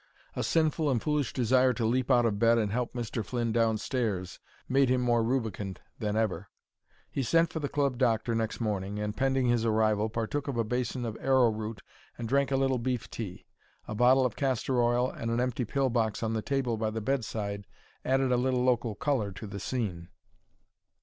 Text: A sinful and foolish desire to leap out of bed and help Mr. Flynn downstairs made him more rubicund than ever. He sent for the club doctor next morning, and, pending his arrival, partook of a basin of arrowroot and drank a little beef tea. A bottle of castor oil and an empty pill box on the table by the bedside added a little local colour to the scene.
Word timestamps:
A 0.35 0.41
sinful 0.43 0.89
and 0.89 0.99
foolish 0.99 1.31
desire 1.31 1.73
to 1.73 1.85
leap 1.85 2.09
out 2.09 2.25
of 2.25 2.39
bed 2.39 2.57
and 2.57 2.71
help 2.71 2.93
Mr. 2.93 3.23
Flynn 3.23 3.51
downstairs 3.51 4.39
made 4.67 4.89
him 4.89 4.99
more 5.01 5.21
rubicund 5.21 5.79
than 5.99 6.15
ever. 6.15 6.49
He 7.11 7.21
sent 7.21 7.53
for 7.53 7.59
the 7.59 7.69
club 7.69 7.99
doctor 7.99 8.33
next 8.33 8.59
morning, 8.59 8.97
and, 8.97 9.15
pending 9.15 9.45
his 9.45 9.63
arrival, 9.63 10.09
partook 10.09 10.47
of 10.47 10.57
a 10.57 10.63
basin 10.63 11.05
of 11.05 11.15
arrowroot 11.21 11.83
and 12.17 12.27
drank 12.27 12.49
a 12.49 12.57
little 12.57 12.79
beef 12.79 13.11
tea. 13.11 13.45
A 13.87 13.93
bottle 13.93 14.25
of 14.25 14.35
castor 14.35 14.81
oil 14.81 15.07
and 15.07 15.29
an 15.29 15.39
empty 15.39 15.65
pill 15.65 15.91
box 15.91 16.23
on 16.23 16.33
the 16.33 16.41
table 16.41 16.77
by 16.77 16.89
the 16.89 16.99
bedside 16.99 17.67
added 18.03 18.31
a 18.31 18.37
little 18.37 18.63
local 18.63 18.95
colour 18.95 19.31
to 19.33 19.45
the 19.45 19.59
scene. 19.59 20.07